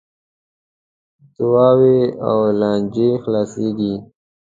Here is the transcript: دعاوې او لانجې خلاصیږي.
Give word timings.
دعاوې 1.35 1.99
او 2.27 2.37
لانجې 2.59 3.09
خلاصیږي. 3.23 3.93